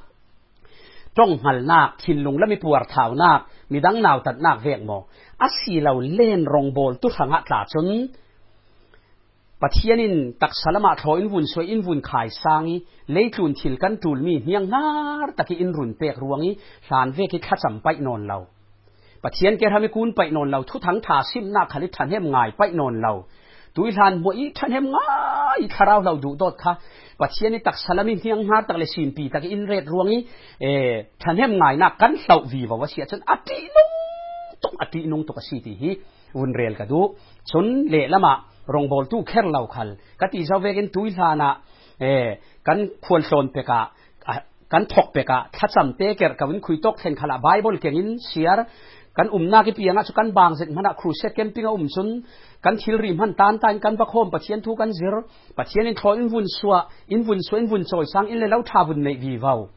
[1.18, 3.40] จงหันนักขินลงแล้วมีปวดเท้านัก
[3.72, 4.98] มีดังนาวตัดนักเวียงหมอ
[5.42, 7.88] อาศีเราเล่นรองบอลตุสังหะตาชน
[9.62, 9.92] ปะเทอ
[11.18, 12.76] อินวุนสวยอินวุนขายสางี
[13.12, 14.84] เลยจุนทิลกันตูลมีเฮียงนา
[15.26, 16.50] รตะกี้อินรุนเปกรวงี
[16.88, 18.38] สานเวกิขัดสัมไปนอนเรา
[19.22, 23.12] ปัจเจียนเกทำให้คุณไปนอนเราทุกทั้งทาซิมนักขลิทันให้ง่ายไปนอนเรา
[23.76, 25.08] ตุยทันมวยทันให้ง่า
[25.58, 26.72] ยคาราวเราดูดดค่ะ
[27.20, 30.18] ปัจเจียนนี่ตักสลามินเฮียงฮาตักเลสินปีตักอินเรดรวงี
[30.60, 30.66] เอ
[31.22, 33.90] ทันให้ง่ายนักกันเสาวีว่าวาเสียจนอตินุ่ง
[34.62, 35.90] ตุกอตินุ่งตุกสีตีฮี
[36.38, 37.00] วุนเรียลกระดู
[37.50, 38.34] ชนเละละมา
[38.74, 39.88] รงบอลตู้แค่งเราคัล
[40.20, 41.50] กติเจ้าเวกินตุยทานะ
[42.00, 42.04] เอ
[42.66, 43.80] กันควรโซนเปกะ
[44.72, 48.66] กันถกเปกะถ้าจำเตเกอร์กับวินคุยตกเทนขลาไบเบิลเก่งอินเสียร์
[49.16, 52.08] กันอุ้มนากิปียงะสุกันบางเสร็จมันอะครูเซตเกมปิ้งอุ้มซุน
[52.64, 55.24] กันทิลริมหันตานตานกันประโคมปะเชียนทุกันเซอร์
[55.56, 56.74] ปะเชียนอินทอยอินวุนสัว
[57.12, 59.76] อินวุนสัวอินวุนซอยสังอินเลเบียกอินทอยเท้าทาเดียวเดียวตุยลานี่ฮาร์สัตไลอาสากงที่เวคัลในดาเลาที่เจ้าเจ้าเตยวุนปะเชียนี่ทอวุนสวยวุนข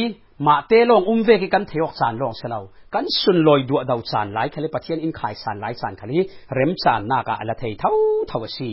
[0.48, 2.60] มาเตลงอุ้มเวกิกันเทวกสานลงเสลา
[2.94, 6.20] กันสุนลอยดัวดาวสานไลคลีปะเทียนอินขายสานไลายสานคลี
[6.54, 7.92] เร็มสานนากาอลาเทเท่า
[8.28, 8.70] เท่าสี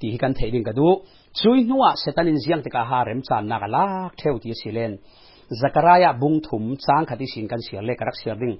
[0.00, 0.88] ที่กันเทดิงกดู
[1.38, 4.92] ช่วยนัวเซตันินเซียงติกาหาเร็มสานนากาลากเทวที่สิเลน
[5.60, 8.52] จักรายาบุงถุมจางคดีสินกันเสียเล็กรักเสียดิ่ง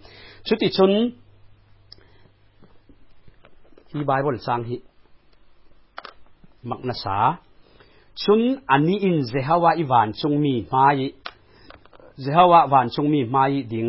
[0.47, 0.93] ชุดที่ชุน
[3.91, 4.77] ที่ไบเบิลจางฮิ
[6.71, 7.17] มักนาสา
[8.23, 10.87] ชุนอันนี้อินเจฮาวาอีวานจงมีมา
[12.21, 13.89] เจฮาวาวานจงมีมาดิ่ง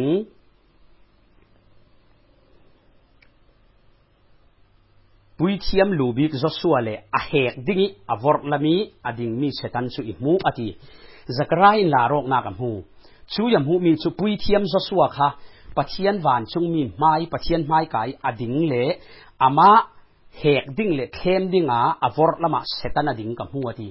[5.38, 7.80] ปุยเทียมลูบิกจสัวเลอะเฮกดิ่ง
[8.12, 10.68] อวอร์ลามีอดิ่งมีเซตันสุอิมูอติ
[11.38, 11.96] จักรายล
[13.34, 15.28] ชูยมหูมีชูปุยเทียมจสัวค่ะ
[15.78, 18.94] ปะเทียนวานจงมีไม้ปะเทียนไม้ไก่อดิ่งเละ
[19.44, 19.72] อามา
[20.38, 23.88] เฮกดิ่งเละเข้มดิ่งอะอวอร์ลามาเซตันอดิ่งกับหูอติ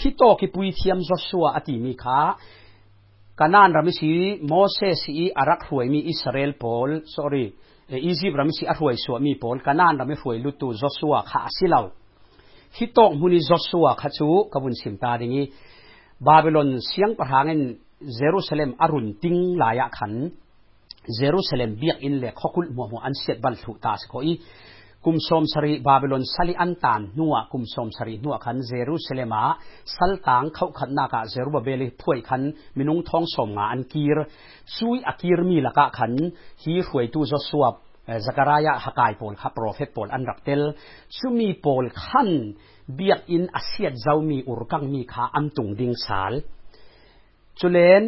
[0.00, 2.18] ฮิโตกิปุยเทียมจสัวอติมีค่ะ
[3.40, 4.10] กานานรามิสี
[4.46, 7.44] โมเสสีอารักหวยมีอิสราเอลพอล sorry
[8.04, 11.80] อียิปต์รามิสีอาหวยสวมีพอลกานานรามิหวยลุตูจอสัวข้าสิเลา
[12.78, 15.42] ฮิตอกมุนีจอสัวข้าชูกบุนสิมตาดิงี
[16.26, 17.60] บาบิลอนเสียงประหางน
[18.16, 20.12] เยรูซาเล็มอรุนติงลายขัน
[21.16, 24.28] เยรูซาเล็มเบียกอินเล็กขกุลมัวมัวอันเสียบัลทุตาสกอย
[25.06, 29.42] กุมสมสรีบาบิลอนสัลิอันตานนัวกุมสมสรีนัวขันเยรูซาเล็มา
[29.96, 32.42] สัลตังเขาขันนากาเยรูบาเบลิพ่วยขัน
[32.78, 34.18] มินุงทองสมงาอันกีร
[34.76, 36.12] ซุยอากีรมีละกะขัน
[36.62, 37.74] ฮีรวยตูจสวบ
[38.26, 40.62] จักรายะฮักายปอลครับโปรเฟตปอลอันรักเตล
[41.18, 42.30] ซุมีปอลขัน
[42.94, 46.32] เบียกอินอาเซียดเจ้ามีอุรกังมีขาอันตุงดิงสาล
[47.60, 48.02] จุเลน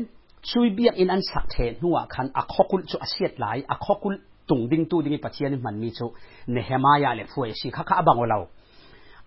[0.50, 4.14] ช่วยเบียกอินอันสักเทนหัวขันอักขกุลจุอาเซียดหลายอักขกุล
[4.50, 6.06] ตุงดิงตูดิงปัจเจียนมันมีจุ
[6.52, 8.38] เนเฮมายาเลฟวยสิข้าข้าบังวเรา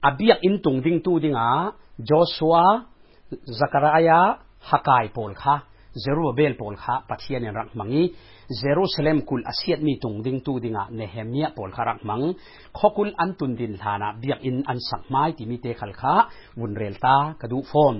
[0.05, 1.49] อาเบียกอินตุงดิงตูดิงอะ
[2.05, 2.55] โจชัว
[3.59, 4.19] จักรายะ
[4.69, 5.55] ฮักายปอลค่ะ
[6.01, 8.05] เจรูเบลปอลค่ะปัจเจียนรักมังงี้
[8.57, 12.21] เยรูซาเล็มคุลอาเซียมีตุงดิงตูดิงะเนเฮมียปอลคารักมัง
[12.77, 16.13] ขคุลอันตุนดินฐานะเบียกอินอันสักไม้ที่มีเตขลขา
[16.59, 17.93] วุนเรลตากระดูฟอน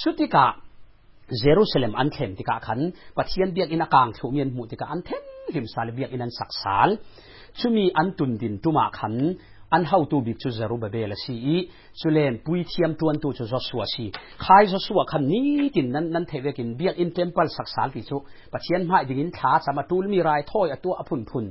[0.00, 0.46] ชุดที่กะ
[1.38, 2.78] เยรูซาเล็มอันเทมที่กะขัน
[3.16, 5.22] ปัทเทียนเบียกอินอากางถูเมียนหมู่ที่กะอันเทม
[5.54, 6.88] หิมสาลเบียกอินันสักสาล
[7.58, 9.14] ชุมีอันตุนดินตุมาขัน
[9.72, 11.36] อันเฮาตูบิกจูจารุบเบลสี
[12.00, 14.04] สุเลนปุยเทียมตวนตูจูจสัวสี
[14.44, 18.16] ขายจสัวคันนี้ตินนั้นนั้นเทวกินเบียกอินเทมเปิลสักสาลติจู
[18.52, 21.44] ปะเทียนไม้ดิงินท้าสามาตูลมีรายถ้อยตัวอภุนพุน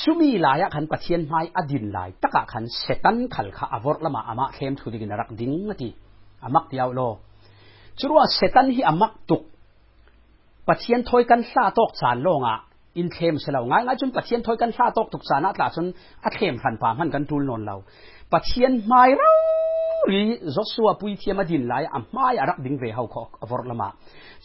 [0.00, 5.88] ชุมีลายขันปะเทียนไม้อดินลายตะกะขันเซตันขัลขาอวอร์ละมาอามาเข้มทุดิกินรักดิ้งนาที
[6.44, 7.00] อามักเดียวโล
[8.00, 9.42] ชุรัวเซตันฮีอามักตุก
[10.66, 12.58] ปะเทียนถอยกันซาตอกสารโลงอะ
[12.98, 15.86] อินเทมเสลาง่ายง่ายจนปัจเจียนถอยกันซาตกตุกสานาตลาจน
[16.24, 17.76] อัเทมขันปามันกันทูลนนเรา
[18.32, 19.32] ปัจเจียนไม่เรา
[20.08, 20.26] หรือ
[20.56, 23.88] จอสัวปุยเทียมาดินไหลอะไม่อารักดิ่งเรเฮาขออวรละมา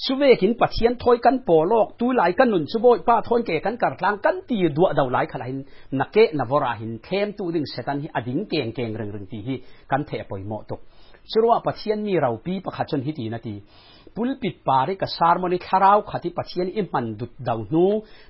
[0.03, 5.51] สุเวกินปัจเจียนถอยกันโปโลกตุไหลกันนุนสุโบยป้าทนเกกันกัดลางกันตีดัวดาวไหลขลาย
[5.99, 9.55] นักเกนวราหินเทมตูดิ่งเสตันฮีอดิ่งเก่งเก่งเริงเริงตีฮี
[9.91, 10.81] กันเทปอยโมตก
[11.31, 13.55] สุรว่าปะเทียนมีเราปีประคัชนหิตีนาที
[14.15, 17.85] ปุลปิดปาริกสารมนิคาราวขัดิปะเทียนอิมันดุดดาวนู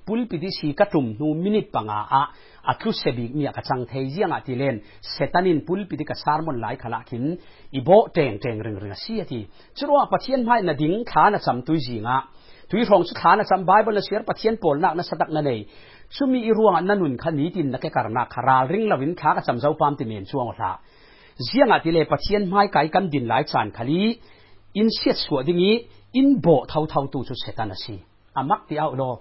[0.07, 2.21] ปุลปิดิสีกัะตุมนูมินิปังอาอะ
[2.67, 4.75] อัตุเสบิกมีกระจังเทียงอติเลน
[5.11, 7.23] เซตันินปุลปิดิกสารมนไหลขลักิน
[7.75, 9.39] อีโบเตงเตงเริงเริงเสียที
[9.77, 12.17] สุรว่าปะเทียนไม่นาดิ้งขานะจำตุยจิงะ
[12.69, 15.57] ทุยทองสุขานะจำไบเบิลนะเสียปะเทียนปลนักนะสตักนะเลย
[16.15, 20.71] ชุมีอีรวงนันนุนคณีตินนักการนักคาราลิงลาวินขากระจำเจ้าความติเมนช่วงละ
[21.45, 24.01] zianga ti le pathian mai kai kan din lai chan khali
[24.79, 25.73] in set suwa dingi
[26.19, 27.95] in bo thau thau tu chu setan asi
[28.39, 29.11] amak ti au lo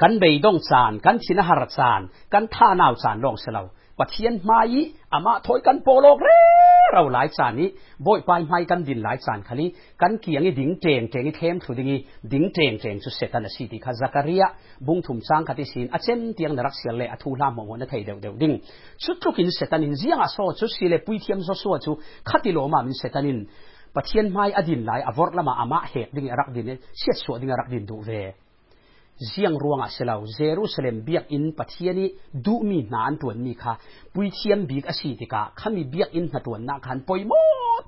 [0.00, 2.00] kan bei dong chan kan thina har chan
[2.32, 3.62] kan tha nau chan long selo
[3.98, 4.76] pathian mai
[5.16, 6.40] ama thoi kan polok re
[6.92, 7.68] เราหลายจานนี้
[8.06, 9.68] บ่อยไปไม่กันดินหลายจานคันนี้
[10.02, 11.90] กันเกียงดิ่งเจงเจงเข้มถุดิง
[12.32, 14.42] ดิ่งเจงเจงจุดเสตันสีติข้าซักริย
[14.86, 18.52] บุ้งถุมจางคติสินอาเชนเตียงนรักเสียเลยอทุลามงวนไทยเดียวเดียวดิ่ง
[19.04, 21.92] ชุดทุกินเสตันินเสียงอโซชุดสีเลปุยเทียมโซโซจู
[22.28, 23.38] คัติโลมามินเสตันิน
[23.94, 26.64] ปะเทียนไม่อดินหลายอวอร์ละมาอามาเหตุดิ่งรักดิน
[26.98, 28.10] เสียสวดิ่งรักดินดูเว
[29.18, 33.72] ziang ruanga selau jerusalem biak in pathiani du mi na an tuan mi kha
[34.12, 37.36] pui thiam bik asi tika khami biak in na tuan na khan poimo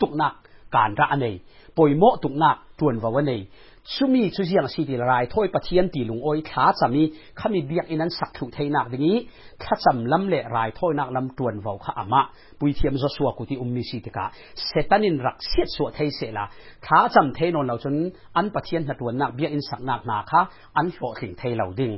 [0.01, 0.35] tuknak
[0.71, 1.37] kan ra anei
[1.77, 3.43] poimo tuknak tuan wa wa nei
[3.93, 7.03] ชุมีชุเสียงสีดีลายถ้อยปะเทียนตีหลุงอ้อยขาจามี
[7.39, 9.17] ขามีเบียกอินั้นสักถุเทนักดิงนี้
[9.63, 12.23] ข้าจำลำเละรายถ้อยนักลำตวนเฝ้าข้าอามะ
[12.59, 14.25] ปุยเทียมจะสัวกุติอุมมีสีติกา
[14.67, 16.45] เสตันินรักเสียสัวเทเสละ
[16.87, 17.95] ขาจำเทนนเราจน
[18.37, 20.41] อันปะเทียนหัดวนนักเบียกอินสักนักนาคา
[20.77, 21.91] อันโฟหิงเทเหล่าดิ่ง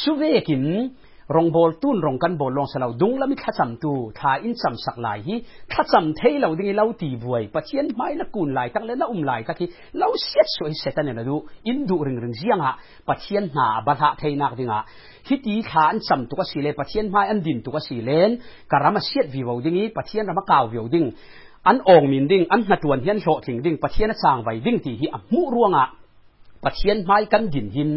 [0.00, 0.64] ชุเวกิน
[1.34, 5.34] รงบอลตุนรงกันบอลลงสลาวดุงละมิขัดสัมตูทาอินสัมสักลายฮี
[5.72, 11.36] ขัดสัมเทเหล่าดิ้งเราตีบวยปะเชียนไม้ละกูนลายตั้งเล่ละอุ้มลายกะที่เราเสียสวยเสตันเนี่ยดู
[11.68, 12.72] อินดูริงริงเสียงอะ
[13.08, 14.80] ปะเชียนหาบัตหะเทนักดิ้งฮะ
[15.28, 18.30] ฮิตีทาอินสัมตุกสีเลปะเชียนไม้อันดินตุกสีเลน
[18.72, 21.04] กะรามเสียดวิวดิ้งปะเชียนรามกาววิวดิ้ง
[21.66, 25.86] อันองมินดิ้งอันหนัดวนเฮียนโฉถิงดิ้งปะเชียนสร้างไว้ดิ้งที่ฮีอะมุร่วงอะ
[26.64, 27.92] ปะเชียนไม้กันดินหิน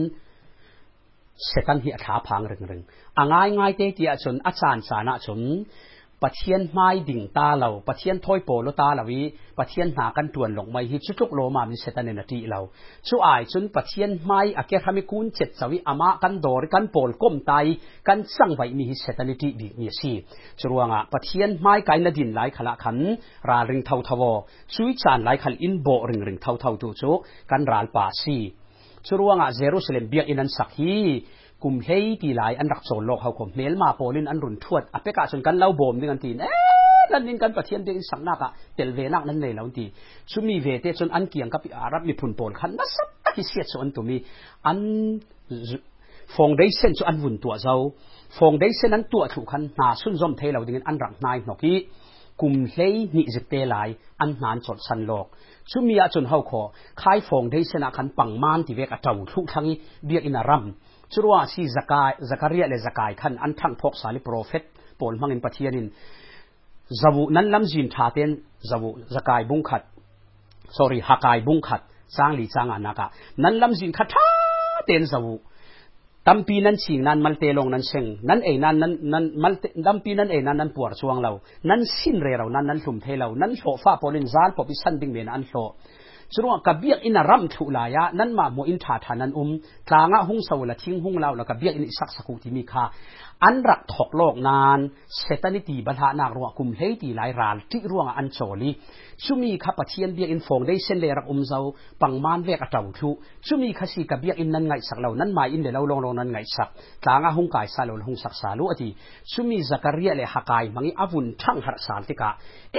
[1.81, 5.41] เหียถาพังเริงๆอ่างง่ายง่ายเตี้ยชนอาจารย์สานะชน
[6.23, 9.21] ปะเทียนไม้ดิ่งตาเราปะเทียนถ้อยโปโลตาเราวิ
[9.57, 12.59] ปะเทียนหากันตวนหลงไม่ฮิชุกโลมามีเสตันเนนตีเรา
[13.07, 17.53] ช่วยจนปะเทียนไม้อาเกทำให้คุณเจ็ดสวิอามากันดอรกันโปลก้มไต
[18.07, 20.11] กันสั่งไว้มีฮิเสตันตีบีมีสี
[20.59, 22.97] ชรวงอะปะเทียนไม้ไกนดินไหลขละขัน
[23.49, 24.23] ราริงเท่าทว
[24.73, 27.03] ช่วยจานไหลขันอินโบริงริงเท่าเท่าตูโจ
[27.51, 28.37] กันราลป่าสี
[29.07, 30.95] ชรวงอะเยรูซาเล็มเบียกอินันสักฮี
[31.63, 31.89] กุมเฮ
[32.21, 36.53] ตีหลายอันรักโซโลกเขาคมเมลมาโปลินอันรุนทวดอเปกาชนกันเล่าบ่มนี่กันทีเอ๊
[37.11, 39.85] นั่นนินกันประเทียนเด็กสังนักอะเตลเวนักนั่นเลยแล้วที
[40.31, 44.17] ชุมีเวเตจนอันเกียงกับอารับมีพุนโปลขันนัสัตที่เสียชนตัวมี
[44.65, 44.79] อัน
[46.35, 47.75] ฟองได้เส้นชนอันวุ่นตัวเจ้า
[48.37, 51.77] ฟองได้เส้นนั้นตัวถูกขันนาสุนจอมเทเราดิ่งอันรักนายหนกี้
[52.41, 52.75] กุมเฮ
[53.15, 53.87] นิจิเตลาย
[54.21, 55.25] อันนานจดสันโลก
[55.71, 56.61] ชุมีอาจนเฮาขอ
[57.01, 59.65] คายฟองได้เส้นขันปังมานที่เวกอเจ้าทุกทั้ง
[60.05, 60.63] เบียกอินารัม
[61.13, 64.63] ชุรัวสีสกายสกเรียเลสกายขันอันทั้งพกสาลิโปรเฟต
[64.99, 65.87] ปอลมังอินปะเทียนิน
[67.01, 68.29] จาวุนั้นลำจินทาเตน
[68.69, 69.81] จาวุสกายบุงขัด
[70.77, 71.81] sorry ฮักายบุงขัด
[72.17, 73.07] สร้างลีสร้างอนักะ
[73.43, 74.27] นั้นลำจินขัดท่า
[74.85, 75.33] เตนจาวุ
[76.29, 81.31] ตัมปีนั้นสิงนั้นมัลเตลงนั้นเชงนั้นเอนั้นนั้นนั้นมัลเตตัมปีนั้นเอนั้นนั้นปวดช่วงเรา
[81.69, 85.53] นั้นสิ้นเรเรานั้นนั้นสุมเทเรา นั้นโซฟาปอลินซาลปอบิสันดิงเวนอันโส
[86.33, 89.49] ชัวงกับเบียกอินารัมทุลายะนั้นมาโมอินทาทานันอุม
[89.89, 92.83] ทางะหุงสาวละทิ้งหุงเราแล้วกับเบียกอินสักสักุที่มีคา
[93.43, 94.79] อันรักถกโลกนาน
[95.17, 98.71] เซตันิตีบัลหานากรัวกุมเฮตีหลายรานที่ร่วงอันโจลี
[99.23, 101.59] ชุมีขับเทียนเบียกอินฟงได้เส้นเลรักอุมเจ้า
[102.01, 103.09] ปังมานเวกเจ้าทุ
[103.47, 106.69] ชุมีขสีกับเบียกอินนั้นไงสักเรานั้นมาอินเดเราลงลงนั้นไงสัก
[107.05, 108.89] ทางะหุงกายสาลหงสักสาลุอดี
[109.31, 112.29] ชุมีสักเรียเลหักายมังอิอวุนทั้งหัสาลติกา
[112.73, 112.77] เอ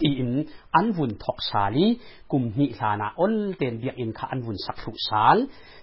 [0.00, 0.30] ตีอิน
[0.76, 1.86] อันวุนทกสาลี
[2.32, 5.36] กุมนิลานาอลเตนเบียกอินขาอันวุนสักทุสาล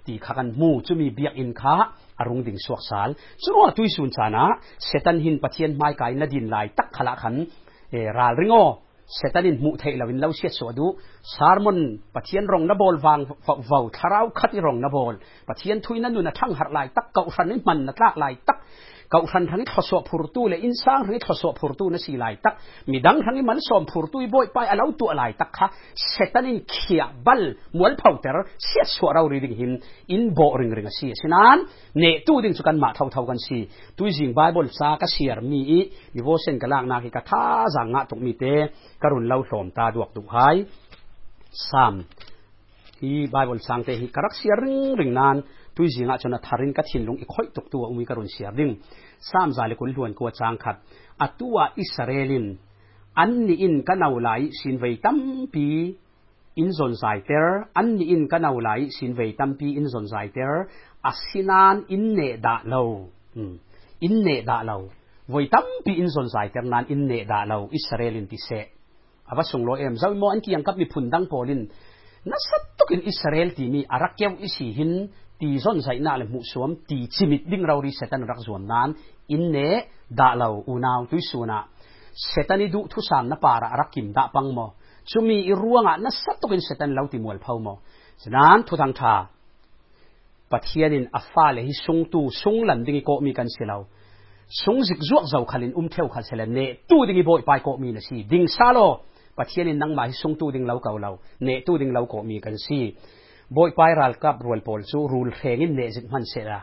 [0.08, 1.76] ตีขากันมูจุมีเบียกอินขา
[2.20, 3.10] อารมณ์ดิ่งสวกสาล
[3.44, 4.44] สุรวตุยสุนชานะ
[4.86, 7.36] เซตันหินปะเทียนไม้กายนดินลายตักขละขัน
[7.92, 8.56] เอราลริงโอ
[9.16, 10.86] เซตันินมุเทลวินเลาเชียสวดู
[11.36, 11.78] สารมน
[12.16, 13.20] ปะเทียนรองนบอลวาง
[13.68, 15.14] เฝ้าทาราวคัดรองนบอล
[15.48, 18.58] ปะเทียนทุยนั้นนูนทั้งหัดลายตักเก่าสันนิมันนักลากลายตัก
[19.14, 22.54] กาทันทันทศวผูรตูเลยอินสร้างทันทศวผูรตูนั่นสิไลตัก
[22.92, 25.68] มีดังทันนี้มันสอมผูรตูบ่อยไปอาล้วตัวไลตักค่ะ
[26.10, 27.42] เสตันินเขียบัล
[27.78, 29.72] มวลเผาเตอร์เสียสวเราเรียงหิม
[30.12, 31.58] อินโบริงริงเสียฉะนั้น
[32.00, 33.58] เนตู้ดึงสุกันมาเท่าเท่ากันสี
[33.98, 35.80] ตุยจิงไบเบิลซากเสียรมีอี
[36.16, 37.42] มีโวเซนกลางนาคิกะท่า
[37.74, 38.44] สังงะตุกมีเต
[39.04, 40.56] กรุณเล่าสมตาดวกดุหาย
[41.70, 41.94] สาม
[43.00, 45.36] ที่ไบเบิลสังเตหิกรักเสียริงริงนาน
[45.78, 48.74] tui zinga chona tharin ka thin lung i khoi tuk tu umi karun siar ding
[49.30, 50.78] sam zali kun luan ko chang khat
[51.26, 52.48] atua israelin
[53.22, 55.18] an ni in ka nau lai sin vei tam
[55.54, 55.68] pi
[56.62, 57.48] in zon zai ter
[57.80, 60.54] an ni in ka nau lai sin vei tam pi in zon zai ter
[61.10, 62.84] asinan in ne da lo
[64.06, 64.78] in ne da lo
[65.32, 68.62] voi tam pi in zon zai ter nan in ne da lo israelin ti se
[69.32, 71.62] awa sung lo em zawi mo an ki yang kap ni phun dang polin
[72.30, 74.94] na sat tukin israel ti mi arakyaw isi hin
[75.42, 78.90] ตีส้นใส่น้าเลยมุสวมตีชิมิดดิ่งเรารีเซตันรักส่วนนั้น
[79.32, 79.58] อินเน
[80.20, 81.60] ดาเราอุนาวตุสุนะ
[82.28, 84.60] เซตันดูทุสามนปาระรักกิมดาปังโม
[85.12, 87.68] ชุมีอีร่วงอะนั่สัตตุกินเซตันเราติมวลพาวโม
[88.22, 89.14] ฉะนั้นทุทังทา
[90.52, 93.78] ปัทยานินอัฟฟาเลฮิสุงตูสุงหลันดิ่งโกมีกันเสลา
[94.62, 98.80] สุงจิกจวกเจ้าขันอุ้มเที่วขันเสลเนตูดิ่งโบยไปโกมีนะสิดิ่งซาโล
[99.38, 101.12] ปัทยานินนังมาฮิสุงตูดิ่งเราเก่าเรา
[101.44, 102.80] เนตูดิ่งเราโกมีกันสี
[103.56, 106.60] บอยไปรัลกับรวลปอลสูรูลเรงอินเนจิตมันเสระ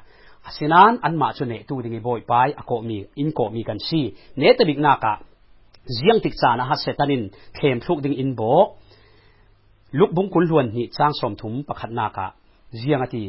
[0.56, 4.00] สินันอันมาชนเนตูดิ่งบอยไปอโกมีอินโกมีกันซี
[4.38, 5.12] เนตบิกนากะ
[5.94, 7.22] เจียงติดสานะฮัสเซตันิน
[7.54, 8.40] เทมทุกดิ่งอินโบ
[9.98, 12.26] ลุกบุ้งคุลวนนี่สร้างสมถุมประคัดนากะ
[12.78, 13.24] เจียงอตี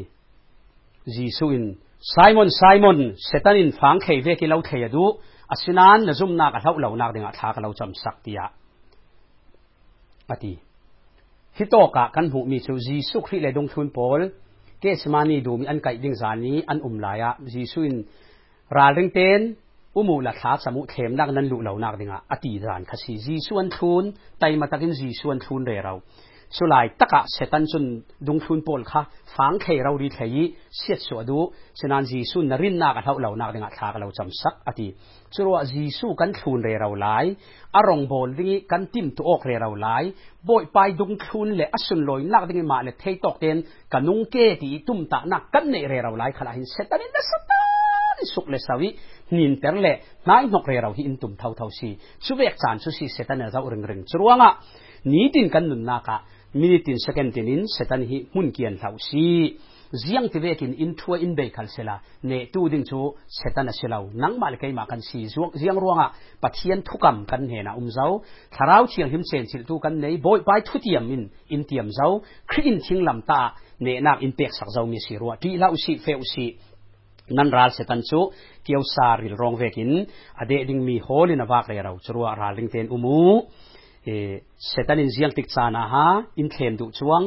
[1.13, 1.63] จีซูอิน
[2.09, 5.03] ไซมอนไซมอนเซตันินฟังเคเวกิเลาเทยดู
[5.51, 8.45] อสินันนซุมนากะเท่าเหล่านักดิ่งอาทากะเราจำสักติยะ
[10.29, 10.53] อตี
[11.57, 14.21] ฮิโตกะกันหูมีเซลจีสุคริเลดงทุนพอล
[14.81, 17.93] เกสมานีดูมีอันไก่ดิงสานีอันอุ่มลายะจีสุน
[18.75, 19.41] ราเริงเตน
[19.95, 24.03] อุโมละทาสมุเทมนักนั้นลุเหล่านักดิงะอติจานคสีจีส่วนทุน
[24.39, 25.93] ไตมาตะกินจีส่วนทุนเรเรา
[26.57, 27.85] สุไลตะกะเสตันจุน
[28.27, 29.01] ดุงฟุนปอลค่ะ
[29.35, 30.35] ฟังเคเราดีเทย
[30.77, 31.39] เสียสวดู
[31.79, 34.87] ฉะนั้นจีสุนนรินนักเท่าเหล่านักเดงทากเราจำสักอติ
[35.35, 37.07] สุรวจีสุกันทุนเรเราไล
[37.75, 39.87] อารมณ์บอลดิ้กันติมตัวอกเรเราไล
[40.47, 43.57] บ่อยไปดุงทุนเลอสุนลอยนักดิ้งมาเลเทยตอกเตน
[43.93, 47.61] กันนุงเกตีตุ้มตานักกันเนเรเราไลขลาหินเสตันนัสตา
[48.33, 48.89] สุกเลสาวิ
[49.37, 49.87] นินเตอร์เล
[50.29, 51.89] นายนกเรเราหินตุ่มเท่าเท่าสี
[52.25, 54.51] สุเวกจานสุสีเสตันเจ้าเริงเริงสุรวงะ
[55.11, 56.17] นี้ดินกันนุนนักะ
[56.55, 59.23] minute in second tin in setan hi mun kian thau si
[60.01, 62.99] ziang ti vekin in thua in be khal sela ne tu ding chu
[63.37, 66.07] setan a selau nang mal kai ma kan si zuak ziang ruanga
[66.41, 68.11] pathian thukam kan he na um zau
[68.55, 71.87] tharau chiang him chen chil tu kan nei boy pai thu tiam in in tiam
[71.97, 72.11] zau
[72.51, 73.41] khri in thing lam ta
[73.85, 76.45] ne nak in pek sak zau mi si ruwa ti lau si feu si
[77.37, 78.19] nan ral setan chu
[78.65, 79.91] kiau sa ril rong vekin
[80.41, 83.19] ade ding mi holin awak le rau chruwa ral ring ten umu
[84.05, 87.25] setanin ziang tik chana ha in thlem du chuang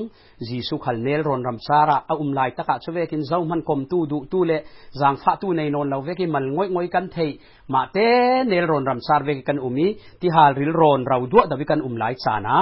[0.48, 3.80] jisu khal nel ron ram chara a um lai taka chuwe kin zo man kom
[3.90, 4.58] tu du tu le
[5.00, 7.30] zang pha tu nei non lo ve ki mal ngoi ngoi kan thei
[7.72, 8.08] ma te
[8.50, 9.86] nel ron ram char ve kan umi
[10.20, 12.56] ti hal ril ron rau du da vi kan um lai chana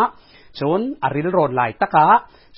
[0.58, 2.04] chon a ril ron lai taka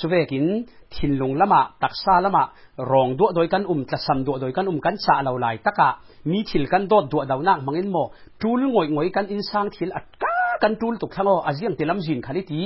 [0.01, 0.47] chuwe kin
[0.93, 2.43] thin lung lama taksa lama
[2.91, 5.57] rong du doi kan um tla sam du doi kan um kan cha lo lai
[5.67, 5.89] taka
[6.31, 8.05] mi thil kan dot du dau nak mangin mo
[8.41, 12.61] tul ngoi ngoi kan insang thil at ka กันทูลตุกทั้งอาเซียนเตลัมจินขันที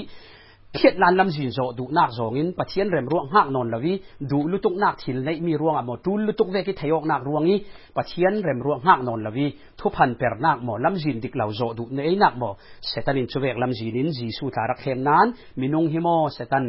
[0.76, 3.92] เขียดลานลำจีนโจดูนักจงอินปะเทียนเริ่มร่วงหักนอนละวี
[4.30, 7.58] ดูลุตุกนักถิ่นในมีร่วงอะหมดดูลุตุกเวกิทยอกนักร่วงนี้
[7.96, 9.46] ปะเทียนเริ่มร่วงหักนอนละวี
[9.80, 12.50] ทุพันเปรนักหมอลำจีนดิกเหล่าโจดูในนักหมอ
[12.86, 15.26] เซตันินชเวกลำจีนินจีสุทารักเฮมนั้น
[15.60, 16.66] มินุงฮิโมเซตัน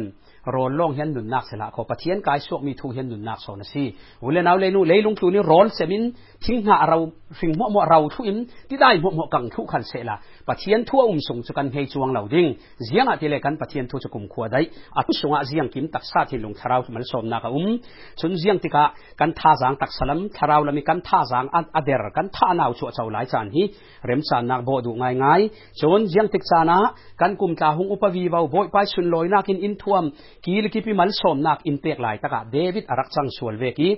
[0.54, 3.84] รอนล่องเห็นหนุนนักเสลาขอปะเทียนกายสวกมีทุเห็นหนุนนักโซนสิ
[4.22, 6.02] อุเลนเอาเลนูเลยลุงตัวนี้ร้อนเสมิน
[6.44, 6.98] ทิ้งหาเรา
[7.40, 8.36] สิ่งมั่มั่เราทุอิน
[8.68, 12.46] ที่ได้มั่มั่กังทุขันเสลาปะเทียนทั่วอุ้มสงสุกันเฮจวงเหล่าดิ้ง
[12.84, 14.64] เสียงอะที่เลกันปะเทียน thu chu kum khua dai
[14.98, 17.78] a tu sunga ziang kim tak sa thi lung tharau mal som na ka um
[18.16, 18.84] chun ziang tika
[19.18, 21.46] kan tha jang tak salam tharau lami kan tha jang
[21.78, 23.62] ader kan tha naw chu chau lai chan hi
[24.08, 25.42] rem chan nak bo du ngai ngai
[25.80, 26.78] chon ziang tik chana
[27.20, 30.04] kan kum ta hung upavi bau boy pai sun loi nakin in thuam
[30.44, 33.70] kil ki pi mal som nak in pek lai taka david arak chang sual ve
[33.78, 33.88] ki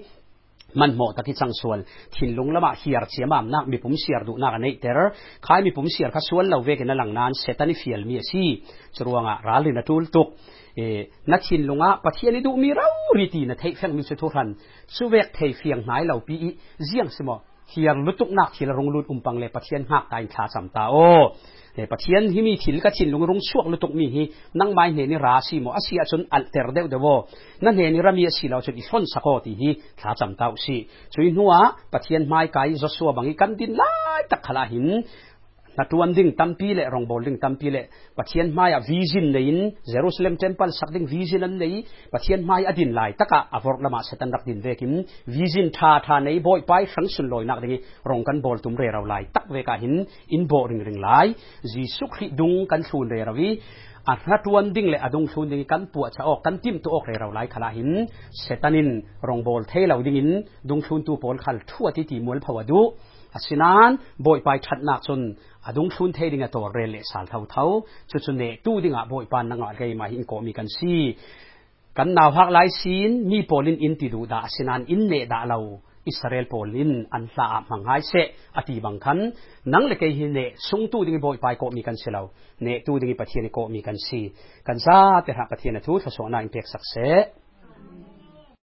[0.81, 1.79] มันเหมาะตะที่สังส่วน
[2.15, 5.11] ถิ่นลุงละมาเฮียร์เสียมามนักมีผมเสียดูนักในเตอร์
[5.47, 8.43] ขายมีผมเสียขัดส่วนเราเวกันหลังนั้นเซตันเฟียลมีสี
[8.97, 10.29] จรวงอะร้านเลยนะทูลตุก
[10.77, 10.81] เอ
[11.31, 14.49] นัดชินลงอะปะเทียนดูมีเราริตีนะเทฟียงมีสุทุรัน
[14.95, 16.35] สุเวกเทฟียงไหนเราปี
[16.87, 17.37] เจียงสมอ
[17.71, 20.97] เฮียร์ลุตุกนักเฮียร์รงลุดอุ้มปังเลยปะเทียนหักการขาสัมตาโอ
[21.77, 24.23] เปียนที่มีถิ่นก็ถิ่นลงรงช่วงลุตกมีฮี
[24.61, 27.07] นั่งไม้เนนี่ราศีมออาเซียจนอัลเตอร์เดวเดว
[27.65, 30.77] นั่นเนนี่รามีสีเราจนอีฟอนสะกอตีฮีถ้าจำเต้าสี
[31.12, 31.53] ช่วยนัว
[31.93, 33.91] ปะเทียนไม้ไก่จะสัวบางอีกันดินไล่
[34.31, 34.87] ตะขลาหิน
[35.77, 37.83] na tuam ding tampi le rong bol ding tampi le
[38.17, 39.59] pathian maya vision nein
[39.93, 44.31] jerusalem temple sak ding vision an nei pathian mai adin lai taka avor lama setan
[44.35, 44.93] rak din vekim
[45.37, 47.77] vision tha tha nei boy pai sang sun loi nak ding
[48.09, 49.95] rong kan bol tum re raw lai tak ve ka hin
[50.35, 51.27] in bo ring ring lai
[51.72, 53.49] ji suk hi dung kan thun re rawi
[54.12, 56.89] a na tuan ding le adung thun ding kan pu cha ok kan tim tu
[56.97, 57.91] ok re raw lai khala hin
[58.43, 58.89] setanin
[59.29, 60.31] rong bol thelo ding in
[60.68, 62.81] dung thun tu pol khal thuati ti ti mol phawadu
[63.37, 63.91] asinan
[64.24, 65.20] boy pai that nak chun
[65.68, 67.70] adung thun thei dinga to rel le sal thau thau
[68.11, 70.95] chu chu ne tu dinga boy pan nanga gai ma hin ko mi kan si
[71.97, 75.41] kan naw hak lai sin mi polin in ti du da asinan in ne da
[75.53, 75.61] lo
[76.11, 78.22] Israel polin an hla mangai se
[78.59, 79.18] ati bang khan
[79.72, 82.22] nang le ke hi ne sung tu ding boy pai ko mi kan selo
[82.64, 84.20] ne tu ding pathian ko mi kan si
[84.66, 87.09] kan sa te ha pathian thu tha so na in tek sak se